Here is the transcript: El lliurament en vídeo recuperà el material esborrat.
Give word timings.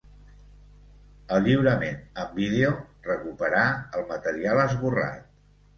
El 1.37 1.45
lliurament 1.49 2.01
en 2.23 2.33
vídeo 2.41 2.73
recuperà 3.11 3.65
el 4.01 4.11
material 4.15 4.69
esborrat. 4.69 5.27